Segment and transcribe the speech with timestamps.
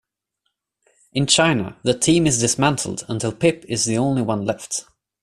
[1.13, 4.85] In China, the team is dismantled until Pip is the only one left.